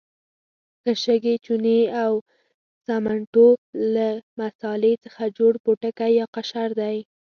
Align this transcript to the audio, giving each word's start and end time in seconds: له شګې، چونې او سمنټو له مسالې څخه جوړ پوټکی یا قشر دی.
له 0.85 0.93
شګې، 1.03 1.35
چونې 1.45 1.77
او 2.03 2.13
سمنټو 2.85 3.47
له 3.95 4.07
مسالې 4.39 4.93
څخه 5.03 5.23
جوړ 5.37 5.53
پوټکی 5.63 6.11
یا 6.19 6.25
قشر 6.35 6.69
دی. 6.81 6.97